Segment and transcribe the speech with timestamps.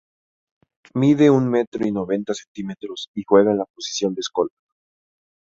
[0.95, 4.57] Mide un metro y noventa centímetros y juega en la posición de escolta.